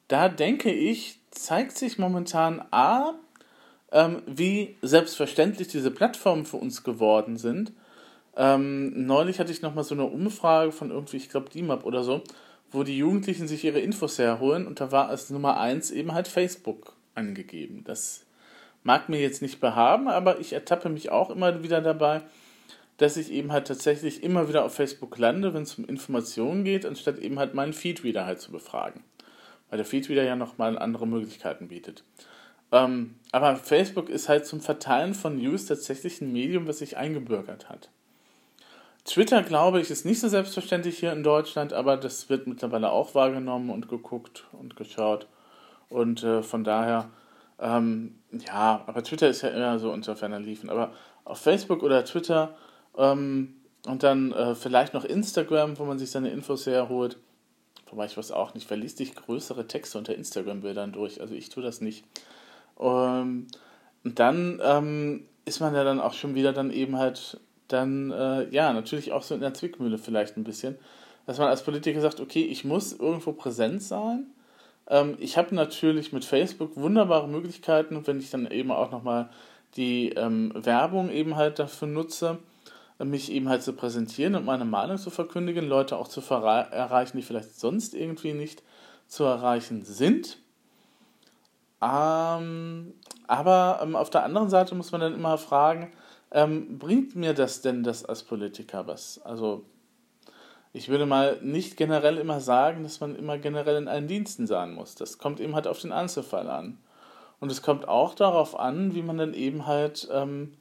Da 0.07 0.29
denke 0.29 0.71
ich, 0.71 1.19
zeigt 1.29 1.77
sich 1.77 1.99
momentan 1.99 2.65
A, 2.71 3.19
ähm, 3.95 4.21
wie 4.27 4.75
selbstverständlich 4.81 5.69
diese 5.69 5.89
Plattformen 5.89 6.45
für 6.45 6.57
uns 6.57 6.83
geworden 6.83 7.37
sind. 7.37 7.71
Ähm, 8.35 9.05
neulich 9.05 9.39
hatte 9.39 9.53
ich 9.53 9.61
nochmal 9.61 9.85
so 9.85 9.95
eine 9.95 10.03
Umfrage 10.03 10.73
von 10.73 10.91
irgendwie, 10.91 11.15
ich 11.15 11.29
glaube, 11.29 11.49
DIMAP 11.49 11.85
oder 11.85 12.03
so, 12.03 12.21
wo 12.71 12.83
die 12.83 12.97
Jugendlichen 12.97 13.47
sich 13.47 13.63
ihre 13.63 13.79
Infos 13.79 14.19
herholen 14.19 14.67
und 14.67 14.81
da 14.81 14.91
war 14.91 15.07
als 15.07 15.29
Nummer 15.29 15.57
1 15.57 15.91
eben 15.91 16.13
halt 16.13 16.27
Facebook 16.27 16.91
angegeben. 17.13 17.85
Das 17.85 18.25
mag 18.83 19.07
mir 19.07 19.21
jetzt 19.21 19.41
nicht 19.41 19.61
behaben, 19.61 20.09
aber 20.09 20.41
ich 20.41 20.51
ertappe 20.51 20.89
mich 20.89 21.09
auch 21.09 21.29
immer 21.29 21.63
wieder 21.63 21.79
dabei, 21.79 22.21
dass 22.97 23.15
ich 23.15 23.31
eben 23.31 23.53
halt 23.53 23.67
tatsächlich 23.67 24.23
immer 24.23 24.49
wieder 24.49 24.65
auf 24.65 24.75
Facebook 24.75 25.17
lande, 25.17 25.53
wenn 25.53 25.63
es 25.63 25.75
um 25.75 25.85
Informationen 25.85 26.65
geht, 26.65 26.85
anstatt 26.85 27.17
eben 27.19 27.39
halt 27.39 27.53
meinen 27.53 27.71
Feedreader 27.71 28.25
halt 28.25 28.41
zu 28.41 28.51
befragen. 28.51 29.05
Weil 29.69 29.77
der 29.77 29.85
Feedreader 29.85 30.23
ja 30.23 30.35
nochmal 30.35 30.77
andere 30.77 31.07
Möglichkeiten 31.07 31.69
bietet. 31.69 32.03
Ähm, 32.75 33.15
aber 33.31 33.55
Facebook 33.55 34.09
ist 34.09 34.27
halt 34.27 34.45
zum 34.45 34.59
Verteilen 34.59 35.13
von 35.13 35.37
News 35.37 35.65
tatsächlich 35.65 36.19
ein 36.19 36.33
Medium, 36.33 36.67
was 36.67 36.79
sich 36.79 36.97
eingebürgert 36.97 37.69
hat. 37.69 37.89
Twitter, 39.05 39.43
glaube 39.43 39.79
ich, 39.79 39.89
ist 39.89 40.05
nicht 40.05 40.19
so 40.19 40.27
selbstverständlich 40.27 40.99
hier 40.99 41.13
in 41.13 41.23
Deutschland, 41.23 41.71
aber 41.71 41.95
das 41.95 42.29
wird 42.29 42.47
mittlerweile 42.47 42.91
auch 42.91 43.15
wahrgenommen 43.15 43.69
und 43.69 43.87
geguckt 43.87 44.45
und 44.51 44.75
geschaut. 44.75 45.27
Und 45.89 46.23
äh, 46.23 46.43
von 46.43 46.65
daher, 46.65 47.09
ähm, 47.59 48.15
ja, 48.31 48.83
aber 48.87 49.03
Twitter 49.03 49.29
ist 49.29 49.43
ja 49.43 49.49
immer 49.49 49.79
so 49.79 49.91
unter 49.91 50.17
ferner 50.17 50.39
Liefen. 50.39 50.69
Aber 50.69 50.91
auf 51.23 51.37
Facebook 51.37 51.81
oder 51.81 52.03
Twitter 52.03 52.57
ähm, 52.97 53.55
und 53.85 54.03
dann 54.03 54.33
äh, 54.33 54.53
vielleicht 54.53 54.93
noch 54.93 55.05
Instagram, 55.05 55.79
wo 55.79 55.85
man 55.85 55.97
sich 55.97 56.11
seine 56.11 56.29
Infos 56.29 56.65
herholt. 56.65 57.17
Wobei 57.89 58.07
ich 58.07 58.17
weiß 58.17 58.31
auch 58.31 58.53
nicht, 58.53 58.67
verliest 58.67 58.99
dich 58.99 59.15
größere 59.15 59.67
Texte 59.67 59.97
unter 59.97 60.15
Instagram-Bildern 60.15 60.91
durch. 60.91 61.21
Also 61.21 61.35
ich 61.35 61.47
tue 61.49 61.63
das 61.63 61.79
nicht. 61.79 62.03
Ähm, 62.79 63.47
und 64.03 64.19
dann 64.19 64.61
ähm, 64.63 65.25
ist 65.45 65.59
man 65.59 65.73
ja 65.75 65.83
dann 65.83 65.99
auch 65.99 66.13
schon 66.13 66.35
wieder 66.35 66.53
dann 66.53 66.71
eben 66.71 66.97
halt 66.97 67.39
dann, 67.67 68.11
äh, 68.11 68.47
ja, 68.49 68.73
natürlich 68.73 69.11
auch 69.11 69.23
so 69.23 69.33
in 69.35 69.41
der 69.41 69.53
Zwickmühle 69.53 69.97
vielleicht 69.97 70.37
ein 70.37 70.43
bisschen, 70.43 70.77
dass 71.25 71.39
man 71.39 71.47
als 71.47 71.63
Politiker 71.63 72.01
sagt, 72.01 72.19
okay, 72.19 72.43
ich 72.43 72.63
muss 72.65 72.93
irgendwo 72.93 73.33
präsent 73.33 73.81
sein, 73.83 74.27
Ähm, 74.87 75.15
ich 75.19 75.37
habe 75.37 75.55
natürlich 75.55 76.13
mit 76.13 76.25
Facebook 76.25 76.75
wunderbare 76.77 77.27
Möglichkeiten, 77.27 78.05
wenn 78.05 78.19
ich 78.19 78.29
dann 78.29 78.49
eben 78.51 78.71
auch 78.71 78.91
nochmal 78.91 79.29
die 79.77 80.09
ähm, 80.11 80.51
Werbung 80.55 81.09
eben 81.09 81.35
halt 81.35 81.59
dafür 81.59 81.87
nutze, 81.87 82.39
mich 83.03 83.31
eben 83.31 83.49
halt 83.49 83.63
zu 83.63 83.73
präsentieren 83.73 84.35
und 84.35 84.45
meine 84.45 84.65
Meinung 84.65 84.97
zu 84.97 85.09
verkündigen, 85.09 85.67
Leute 85.67 85.97
auch 85.97 86.07
zu 86.07 86.21
erreichen, 86.21 87.17
die 87.17 87.23
vielleicht 87.23 87.59
sonst 87.59 87.93
irgendwie 87.93 88.33
nicht 88.33 88.63
zu 89.07 89.23
erreichen 89.25 89.83
sind. 89.85 90.37
Ähm, 91.85 92.93
aber 93.27 93.79
ähm, 93.81 93.95
auf 93.95 94.09
der 94.09 94.23
anderen 94.23 94.49
Seite 94.49 94.75
muss 94.75 94.91
man 94.91 95.01
dann 95.01 95.13
immer 95.13 95.37
fragen, 95.37 95.91
ähm, 96.31 96.79
bringt 96.79 97.15
mir 97.15 97.33
das 97.33 97.61
denn 97.61 97.83
das 97.83 98.05
als 98.05 98.23
Politiker 98.23 98.87
was? 98.87 99.21
Also 99.23 99.63
ich 100.73 100.89
würde 100.89 101.05
mal 101.05 101.39
nicht 101.41 101.77
generell 101.77 102.17
immer 102.17 102.39
sagen, 102.41 102.83
dass 102.83 102.99
man 102.99 103.15
immer 103.15 103.37
generell 103.37 103.77
in 103.77 103.87
allen 103.87 104.07
Diensten 104.07 104.47
sein 104.47 104.73
muss. 104.73 104.95
Das 104.95 105.17
kommt 105.17 105.39
eben 105.39 105.55
halt 105.55 105.67
auf 105.67 105.79
den 105.79 105.91
Einzelfall 105.91 106.49
an. 106.49 106.77
Und 107.39 107.51
es 107.51 107.61
kommt 107.61 107.87
auch 107.87 108.15
darauf 108.15 108.59
an, 108.59 108.95
wie 108.95 109.03
man 109.03 109.17
dann 109.17 109.33
eben 109.33 109.67
halt 109.67 110.07
ähm, 110.11 110.53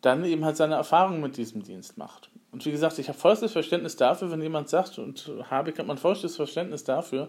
dann 0.00 0.24
eben 0.24 0.44
halt 0.44 0.56
seine 0.56 0.74
Erfahrungen 0.74 1.20
mit 1.20 1.36
diesem 1.36 1.62
Dienst 1.62 1.98
macht. 1.98 2.30
Und 2.52 2.64
wie 2.64 2.70
gesagt, 2.70 2.98
ich 2.98 3.08
habe 3.08 3.18
vollstes 3.18 3.52
Verständnis 3.52 3.96
dafür, 3.96 4.30
wenn 4.30 4.42
jemand 4.42 4.68
sagt, 4.68 4.98
und 4.98 5.30
habe 5.50 5.70
ich 5.70 5.84
man 5.84 5.98
vollstes 5.98 6.36
Verständnis 6.36 6.84
dafür, 6.84 7.28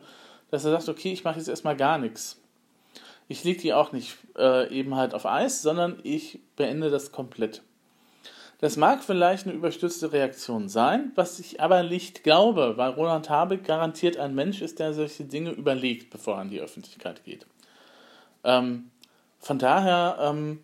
dass 0.51 0.65
er 0.65 0.71
sagt, 0.71 0.89
okay, 0.89 1.11
ich 1.11 1.23
mache 1.23 1.37
jetzt 1.37 1.49
erstmal 1.49 1.75
gar 1.75 1.97
nichts. 1.97 2.38
Ich 3.29 3.43
lege 3.43 3.61
die 3.61 3.73
auch 3.73 3.91
nicht 3.91 4.17
äh, 4.37 4.67
eben 4.73 4.95
halt 4.95 5.13
auf 5.13 5.25
Eis, 5.25 5.61
sondern 5.61 5.99
ich 6.03 6.39
beende 6.55 6.89
das 6.89 7.11
komplett. 7.11 7.61
Das 8.59 8.75
mag 8.75 9.03
vielleicht 9.03 9.45
eine 9.45 9.55
überstützte 9.55 10.11
Reaktion 10.11 10.67
sein, 10.67 11.11
was 11.15 11.39
ich 11.39 11.61
aber 11.61 11.83
nicht 11.83 12.23
glaube, 12.23 12.73
weil 12.75 12.89
Roland 12.89 13.29
Habeck 13.29 13.63
garantiert 13.63 14.17
ein 14.17 14.35
Mensch 14.35 14.61
ist, 14.61 14.79
der 14.79 14.93
solche 14.93 15.23
Dinge 15.23 15.51
überlegt, 15.51 16.09
bevor 16.09 16.35
er 16.35 16.41
an 16.41 16.49
die 16.49 16.59
Öffentlichkeit 16.59 17.23
geht. 17.23 17.45
Ähm, 18.43 18.89
von 19.37 19.59
daher 19.59 20.17
ähm, 20.19 20.59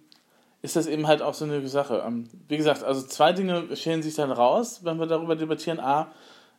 ist 0.63 0.75
das 0.75 0.87
eben 0.87 1.07
halt 1.07 1.21
auch 1.21 1.35
so 1.35 1.45
eine 1.45 1.65
Sache. 1.67 2.03
Ähm, 2.05 2.27
wie 2.47 2.57
gesagt, 2.57 2.83
also 2.83 3.03
zwei 3.03 3.31
Dinge 3.31 3.75
schälen 3.77 4.01
sich 4.01 4.15
dann 4.15 4.31
raus, 4.31 4.81
wenn 4.83 4.99
wir 4.99 5.05
darüber 5.05 5.35
debattieren. 5.35 5.79
A, 5.79 6.11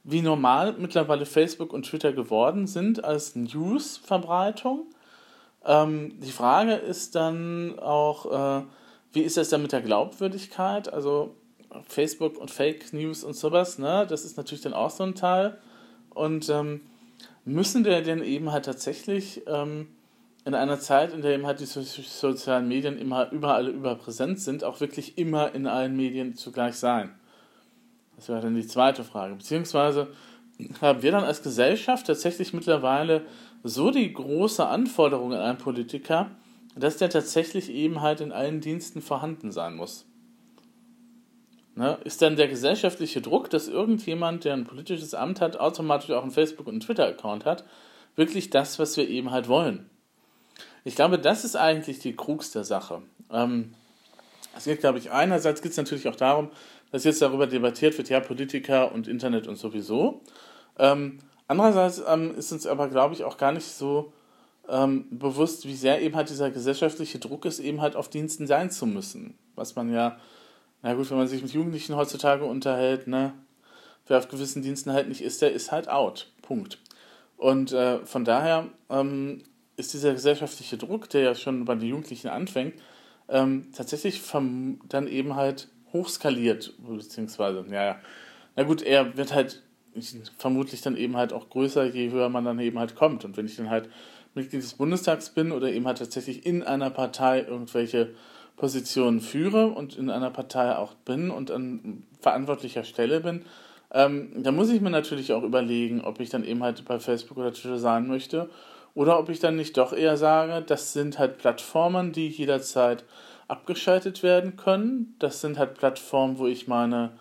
wie 0.05 0.23
normal 0.23 0.77
mittlerweile 0.79 1.27
Facebook 1.27 1.73
und 1.73 1.85
Twitter 1.85 2.13
geworden 2.13 2.69
sind 2.69 3.03
als 3.03 3.35
News-Verbreitung. 3.35 4.87
Ähm, 5.67 6.21
die 6.21 6.31
Frage 6.31 6.75
ist 6.75 7.15
dann 7.17 7.79
auch, 7.79 8.61
äh, 8.61 8.65
wie 9.13 9.23
ist 9.23 9.37
das 9.37 9.49
dann 9.49 9.63
mit 9.63 9.73
der 9.73 9.83
Glaubwürdigkeit? 9.83 10.93
Also 10.93 11.35
Facebook 11.89 12.39
und 12.39 12.51
Fake 12.51 12.93
News 12.93 13.25
und 13.25 13.35
sowas, 13.35 13.79
ne? 13.79 14.07
Das 14.09 14.25
ist 14.25 14.37
natürlich 14.37 14.63
dann 14.63 14.73
auch 14.73 14.91
so 14.91 15.03
ein 15.05 15.15
Teil. 15.15 15.59
Und 16.11 16.49
ähm, 16.49 16.83
müssen 17.45 17.85
wir 17.85 18.01
denn 18.03 18.23
eben 18.23 18.53
halt 18.53 18.65
tatsächlich 18.65 19.43
ähm, 19.47 19.89
in 20.45 20.55
einer 20.55 20.79
Zeit, 20.79 21.13
in 21.13 21.23
der 21.23 21.35
eben 21.35 21.47
halt 21.47 21.61
die 21.61 21.67
so 21.67 21.83
sozialen 21.83 22.69
Medien 22.69 22.99
immer 22.99 23.31
überall 23.33 23.69
überpräsent 23.69 24.41
sind, 24.41 24.65
auch 24.65 24.81
wirklich 24.81 25.19
immer 25.19 25.55
in 25.55 25.67
allen 25.67 25.97
Medien 25.97 26.37
zugleich 26.37 26.77
sein? 26.77 27.11
Das 28.15 28.29
wäre 28.29 28.41
dann 28.41 28.55
die 28.55 28.67
zweite 28.67 29.05
Frage. 29.05 29.35
Beziehungsweise 29.35 30.09
haben 30.81 31.03
wir 31.03 31.13
dann 31.13 31.25
als 31.25 31.43
Gesellschaft 31.43 32.07
tatsächlich 32.07 32.53
mittlerweile 32.53 33.27
so 33.63 33.91
die 33.91 34.13
große 34.13 34.67
Anforderung 34.67 35.33
an 35.33 35.41
einen 35.41 35.59
Politiker, 35.59 36.31
dass 36.77 36.97
der 36.97 37.11
tatsächlich 37.11 37.71
eben 37.71 38.01
halt 38.01 38.21
in 38.21 38.33
allen 38.33 38.61
Diensten 38.61 39.03
vorhanden 39.03 39.51
sein 39.51 39.75
muss. 39.75 40.07
Ne? 41.75 41.99
Ist 42.05 42.23
dann 42.23 42.37
der 42.37 42.49
gesellschaftliche 42.49 43.21
Druck, 43.21 43.51
dass 43.51 43.69
irgendjemand, 43.69 44.45
der 44.45 44.55
ein 44.55 44.65
politisches 44.65 45.15
Amt 45.15 45.41
hat, 45.41 45.59
automatisch 45.59 46.11
auch 46.11 46.23
einen 46.23 46.31
Facebook- 46.31 46.67
und 46.67 46.75
einen 46.75 46.81
Twitter-Account 46.81 47.45
hat, 47.45 47.65
wirklich 48.15 48.49
das, 48.51 48.79
was 48.79 48.97
wir 48.97 49.09
eben 49.09 49.31
halt 49.31 49.49
wollen? 49.49 49.91
Ich 50.85 50.97
glaube, 50.97 51.19
das 51.19 51.45
ist 51.45 51.57
eigentlich 51.57 51.99
die 51.99 52.17
Krux 52.17 52.51
der 52.53 52.65
Sache. 52.65 53.03
Ähm, 53.31 53.75
es 54.57 54.65
geht, 54.65 54.81
glaube 54.81 54.99
ich, 54.99 55.11
einerseits 55.11 55.61
geht 55.61 55.73
es 55.73 55.77
natürlich 55.77 56.09
auch 56.09 56.17
darum, 56.17 56.51
dass 56.93 57.05
jetzt 57.05 57.21
darüber 57.21 57.47
debattiert 57.47 57.99
wird, 57.99 58.09
ja, 58.09 58.21
Politiker 58.21 58.93
und 58.93 59.09
Internet 59.09 59.47
und 59.47 59.57
sowieso. 59.57 60.23
Ähm, 60.79 61.19
andererseits 61.49 62.03
ähm, 62.07 62.35
ist 62.37 62.53
uns 62.53 62.67
aber, 62.67 62.89
glaube 62.89 63.15
ich, 63.15 63.25
auch 63.25 63.39
gar 63.39 63.53
nicht 63.53 63.67
so 63.67 64.13
ähm, 64.69 65.07
bewusst, 65.11 65.67
wie 65.67 65.75
sehr 65.75 66.03
eben 66.03 66.17
halt 66.17 66.29
dieser 66.29 66.51
gesellschaftliche 66.51 67.19
Druck 67.19 67.45
ist, 67.45 67.61
eben 67.61 67.81
halt 67.81 67.97
auf 67.97 68.09
Diensten 68.09 68.47
sein 68.47 68.71
zu 68.71 68.87
müssen. 68.87 69.39
Was 69.55 69.77
man 69.77 69.93
ja, 69.93 70.19
na 70.83 70.95
gut, 70.95 71.11
wenn 71.11 71.19
man 71.19 71.29
sich 71.29 71.43
mit 71.43 71.53
Jugendlichen 71.53 71.97
heutzutage 71.97 72.45
unterhält, 72.45 73.07
ne, 73.07 73.33
wer 74.07 74.19
auf 74.19 74.29
gewissen 74.29 74.63
Diensten 74.63 74.93
halt 74.93 75.09
nicht 75.09 75.23
ist, 75.23 75.43
der 75.43 75.53
ist 75.53 75.73
halt 75.73 75.89
out. 75.89 76.33
Punkt. 76.43 76.79
Und 77.37 77.73
äh, 77.73 78.05
von 78.05 78.25
daher 78.25 78.67
ähm, 78.91 79.43
ist 79.77 79.93
dieser 79.93 80.13
gesellschaftliche 80.13 80.79
Druck, 80.79 81.09
der 81.11 81.23
ja 81.23 81.35
schon 81.35 81.65
bei 81.65 81.75
den 81.75 81.89
Jugendlichen 81.89 82.29
anfängt, 82.29 82.75
ähm, 83.29 83.69
tatsächlich 83.75 84.23
vom, 84.23 84.81
dann 84.89 85.07
eben 85.09 85.37
halt 85.37 85.69
hochskaliert, 85.93 86.75
beziehungsweise, 86.79 87.65
ja, 87.71 87.85
ja. 87.85 88.01
Na 88.55 88.63
gut, 88.63 88.83
er 88.83 89.17
wird 89.17 89.35
halt 89.35 89.63
vermutlich 90.39 90.81
dann 90.83 90.97
eben 90.97 91.17
halt 91.17 91.33
auch 91.33 91.49
größer, 91.49 91.85
je 91.85 92.11
höher 92.11 92.29
man 92.29 92.45
dann 92.45 92.59
eben 92.59 92.79
halt 92.79 92.95
kommt. 92.95 93.25
Und 93.25 93.37
wenn 93.37 93.47
ich 93.47 93.57
dann 93.57 93.71
halt 93.71 93.89
Mitglied 94.35 94.63
des 94.63 94.75
Bundestags 94.75 95.31
bin 95.31 95.53
oder 95.53 95.71
eben 95.73 95.87
halt 95.87 95.99
tatsächlich 95.99 96.45
in 96.45 96.63
einer 96.63 96.91
Partei 96.91 97.43
irgendwelche 97.43 98.11
Positionen 98.57 99.21
führe 99.21 99.69
und 99.69 99.97
in 99.97 100.11
einer 100.11 100.31
Partei 100.31 100.77
auch 100.77 100.95
bin 100.95 101.31
und 101.31 101.51
an 101.51 102.05
verantwortlicher 102.21 102.85
Stelle 102.85 103.21
bin, 103.21 103.45
ähm, 103.93 104.31
da 104.37 104.53
muss 104.53 104.71
ich 104.71 104.81
mir 104.81 104.91
natürlich 104.91 105.33
auch 105.33 105.43
überlegen, 105.43 106.01
ob 106.03 106.21
ich 106.21 106.29
dann 106.29 106.45
eben 106.45 106.63
halt 106.63 106.85
bei 106.85 106.99
Facebook 106.99 107.39
oder 107.39 107.53
Twitter 107.53 107.79
sein 107.79 108.07
möchte 108.07 108.51
oder 108.95 109.19
ob 109.19 109.29
ich 109.29 109.39
dann 109.39 109.57
nicht 109.57 109.77
doch 109.77 109.93
eher 109.93 110.17
sage, 110.17 110.65
das 110.67 110.93
sind 110.93 111.19
halt 111.19 111.39
Plattformen, 111.39 112.13
die 112.13 112.29
jederzeit 112.29 113.05
abgeschaltet 113.49 114.23
werden 114.23 114.57
können. 114.57 115.15
Das 115.19 115.41
sind 115.41 115.59
halt 115.59 115.75
Plattformen, 115.75 116.39
wo 116.39 116.47
ich 116.47 116.67
meine 116.67 117.13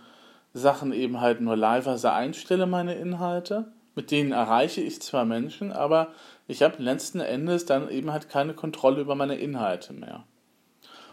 Sachen 0.56 0.94
eben 0.94 1.20
halt 1.20 1.42
nur 1.42 1.58
leise 1.58 2.14
einstelle, 2.14 2.66
meine 2.66 2.96
Inhalte. 2.96 3.66
Mit 3.94 4.10
denen 4.10 4.32
erreiche 4.32 4.82
ich 4.82 5.02
zwar 5.02 5.26
Menschen, 5.26 5.72
aber 5.72 6.08
ich 6.48 6.64
habe 6.64 6.82
letzten 6.82 7.20
Endes 7.20 7.66
dann 7.66 7.90
eben 7.90 8.12
halt 8.12 8.30
keine 8.30 8.54
Kontrolle 8.54 9.02
über 9.02 9.16
meine 9.16 9.36
Inhalte 9.36 9.94
mehr. 9.94 10.24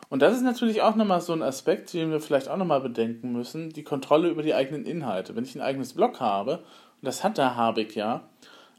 Und 0.09 0.23
das 0.23 0.35
ist 0.35 0.43
natürlich 0.43 0.83
auch 0.83 0.95
nochmal 0.95 1.21
so 1.21 1.33
ein 1.33 1.43
Aspekt, 1.43 1.93
den 1.93 2.11
wir 2.11 2.21
vielleicht 2.21 2.49
auch 2.49 2.57
nochmal 2.57 2.81
bedenken 2.81 3.33
müssen, 3.33 3.71
die 3.71 3.83
Kontrolle 3.83 4.29
über 4.29 4.43
die 4.43 4.55
eigenen 4.55 4.85
Inhalte. 4.85 5.35
Wenn 5.35 5.45
ich 5.45 5.55
ein 5.55 5.61
eigenes 5.61 5.95
Blog 5.95 6.21
habe, 6.21 6.59
und 6.59 7.07
das 7.07 7.25
hat 7.25 7.39
der 7.39 7.57
Habeck 7.57 7.97
ja, 7.97 8.29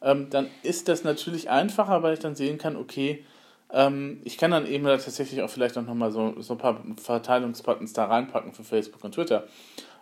ähm, 0.02 0.30
dann 0.30 0.48
ist 0.62 0.88
das 0.88 1.04
natürlich 1.04 1.50
einfacher, 1.50 2.04
weil 2.04 2.14
ich 2.14 2.20
dann 2.20 2.36
sehen 2.36 2.58
kann, 2.58 2.78
okay, 2.78 3.26
ähm, 3.72 4.22
ich 4.24 4.38
kann 4.38 4.52
dann 4.52 4.68
eben 4.68 4.86
tatsächlich 4.86 5.42
auch 5.42 5.50
vielleicht 5.50 5.78
auch 5.78 5.84
nochmal 5.84 6.12
so, 6.12 6.40
so 6.40 6.54
ein 6.54 6.60
paar 6.60 6.82
Verteilungsbuttons 7.02 7.92
da 7.92 8.06
reinpacken 8.06 8.54
für 8.54 8.64
Facebook 8.64 9.04
und 9.04 9.16
Twitter. 9.16 9.46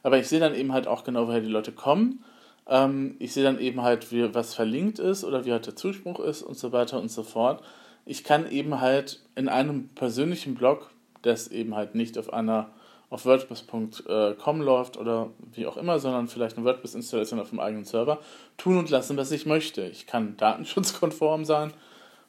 Aber 0.04 0.18
ich 0.18 0.28
sehe 0.28 0.40
dann 0.40 0.56
eben 0.56 0.74
halt 0.74 0.88
auch 0.88 1.04
genau, 1.04 1.28
woher 1.28 1.42
die 1.42 1.48
Leute 1.48 1.72
kommen 1.72 2.24
ähm, 2.68 3.16
ich 3.20 3.34
sehe 3.34 3.44
dann 3.44 3.60
eben 3.60 3.82
halt, 3.82 4.12
wie, 4.12 4.34
was 4.34 4.54
verlinkt 4.54 5.00
ist 5.00 5.24
oder 5.24 5.46
wie 5.46 5.52
halt 5.52 5.66
der 5.66 5.76
Zuspruch 5.76 6.20
ist 6.20 6.42
und 6.42 6.58
so 6.58 6.72
weiter 6.72 7.00
und 7.00 7.12
so 7.12 7.24
fort. 7.24 7.64
Ich 8.06 8.24
kann 8.24 8.50
eben 8.50 8.80
halt 8.80 9.22
in 9.36 9.50
einem 9.50 9.90
persönlichen 9.90 10.56
Blog, 10.56 10.90
das 11.22 11.50
eben 11.50 11.76
halt 11.76 11.96
nicht 11.96 12.18
auf 12.18 12.34
einer 12.34 12.72
auf 13.10 13.26
WordPress.com 13.26 14.62
läuft 14.62 14.96
oder 14.96 15.32
wie 15.54 15.68
auch 15.68 15.76
immer, 15.76 16.00
sondern 16.00 16.30
vielleicht 16.30 16.56
eine 16.56 16.66
WordPress-Installation 16.66 17.42
auf 17.42 17.50
dem 17.50 17.60
eigenen 17.60 17.84
Server, 17.84 18.20
tun 18.56 18.78
und 18.78 18.90
lassen, 18.90 19.18
was 19.18 19.34
ich 19.34 19.46
möchte. 19.46 19.82
Ich 19.82 20.08
kann 20.08 20.38
datenschutzkonform 20.38 21.44
sein, 21.44 21.74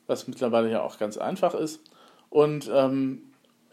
was 0.09 0.27
mittlerweile 0.27 0.73
ja 0.73 0.83
auch 0.83 0.99
ganz 0.99 1.19
einfach 1.19 1.55
ist. 1.55 1.89
Und 2.31 2.69
ähm, 2.75 3.23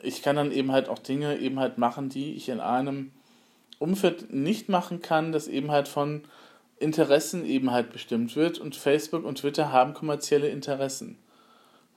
ich 0.03 0.21
kann 0.21 0.35
dann 0.35 0.51
eben 0.51 0.71
halt 0.71 0.87
auch 0.87 0.99
Dinge 0.99 1.39
eben 1.39 1.59
halt 1.59 1.79
machen, 1.79 2.09
die 2.09 2.35
ich 2.35 2.47
in 2.47 2.59
einem 2.59 3.11
Umfeld 3.79 4.33
nicht 4.33 4.69
machen 4.69 5.01
kann, 5.01 5.31
das 5.31 5.47
eben 5.47 5.71
halt 5.71 5.87
von 5.87 6.23
Interessen 6.77 7.45
eben 7.45 7.71
halt 7.71 7.91
bestimmt 7.91 8.35
wird 8.35 8.59
und 8.59 8.75
Facebook 8.75 9.25
und 9.25 9.39
Twitter 9.39 9.71
haben 9.71 9.93
kommerzielle 9.93 10.49
Interessen. 10.49 11.17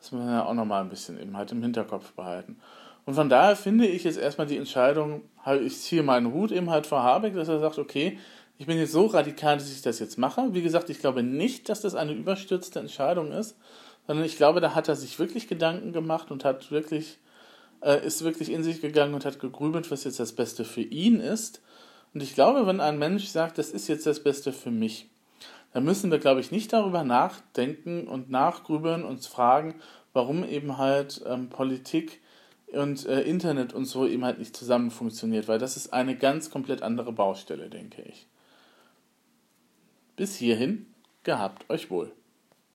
Das 0.00 0.10
muss 0.10 0.22
man 0.22 0.34
ja 0.34 0.44
auch 0.44 0.54
nochmal 0.54 0.82
ein 0.82 0.88
bisschen 0.88 1.20
eben 1.20 1.36
halt 1.36 1.52
im 1.52 1.62
Hinterkopf 1.62 2.12
behalten. 2.12 2.56
Und 3.04 3.14
von 3.14 3.28
daher 3.28 3.56
finde 3.56 3.86
ich 3.86 4.04
jetzt 4.04 4.18
erstmal 4.18 4.46
die 4.46 4.56
Entscheidung, 4.56 5.22
halt, 5.44 5.62
ich 5.62 5.78
ziehe 5.78 6.02
meinen 6.02 6.32
Hut 6.32 6.52
eben 6.52 6.70
halt 6.70 6.86
vor 6.86 7.02
Habeck, 7.02 7.34
dass 7.34 7.48
er 7.48 7.60
sagt, 7.60 7.78
okay, 7.78 8.18
ich 8.58 8.66
bin 8.66 8.78
jetzt 8.78 8.92
so 8.92 9.06
radikal, 9.06 9.56
dass 9.56 9.72
ich 9.72 9.82
das 9.82 9.98
jetzt 9.98 10.18
mache. 10.18 10.54
Wie 10.54 10.62
gesagt, 10.62 10.88
ich 10.88 11.00
glaube 11.00 11.22
nicht, 11.22 11.68
dass 11.68 11.80
das 11.80 11.94
eine 11.96 12.12
überstürzte 12.12 12.78
Entscheidung 12.78 13.32
ist, 13.32 13.56
sondern 14.06 14.24
ich 14.24 14.36
glaube, 14.36 14.60
da 14.60 14.74
hat 14.74 14.88
er 14.88 14.96
sich 14.96 15.18
wirklich 15.18 15.48
Gedanken 15.48 15.92
gemacht 15.92 16.30
und 16.30 16.44
hat 16.44 16.70
wirklich, 16.70 17.18
äh, 17.82 18.04
ist 18.06 18.24
wirklich 18.24 18.50
in 18.50 18.62
sich 18.62 18.80
gegangen 18.80 19.14
und 19.14 19.24
hat 19.24 19.40
gegrübelt, 19.40 19.90
was 19.90 20.04
jetzt 20.04 20.20
das 20.20 20.32
Beste 20.32 20.64
für 20.64 20.82
ihn 20.82 21.20
ist 21.20 21.62
und 22.14 22.22
ich 22.22 22.34
glaube, 22.34 22.66
wenn 22.66 22.80
ein 22.80 22.98
Mensch 22.98 23.26
sagt, 23.26 23.58
das 23.58 23.70
ist 23.70 23.88
jetzt 23.88 24.06
das 24.06 24.22
Beste 24.22 24.52
für 24.52 24.70
mich, 24.70 25.10
dann 25.72 25.84
müssen 25.84 26.10
wir, 26.10 26.18
glaube 26.18 26.40
ich, 26.40 26.50
nicht 26.50 26.72
darüber 26.72 27.04
nachdenken 27.04 28.06
und 28.06 28.30
nachgrübeln, 28.30 29.04
uns 29.04 29.26
fragen, 29.26 29.80
warum 30.12 30.44
eben 30.44 30.76
halt 30.76 31.22
ähm, 31.26 31.48
Politik 31.48 32.20
und 32.72 33.06
äh, 33.06 33.22
Internet 33.22 33.72
und 33.72 33.86
so 33.86 34.06
eben 34.06 34.24
halt 34.24 34.38
nicht 34.38 34.56
zusammen 34.56 34.90
funktioniert, 34.90 35.48
weil 35.48 35.58
das 35.58 35.76
ist 35.76 35.92
eine 35.92 36.16
ganz 36.16 36.50
komplett 36.50 36.82
andere 36.82 37.12
Baustelle, 37.12 37.70
denke 37.70 38.02
ich. 38.02 38.26
Bis 40.16 40.36
hierhin, 40.36 40.86
gehabt 41.22 41.68
euch 41.70 41.90
wohl. 41.90 42.12